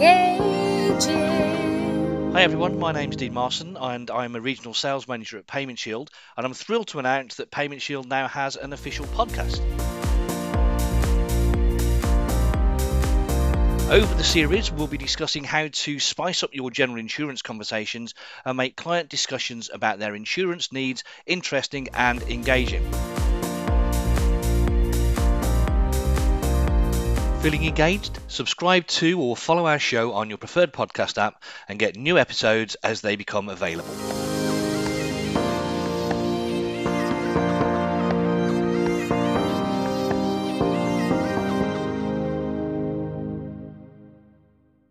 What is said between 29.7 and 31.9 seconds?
show on your preferred podcast app and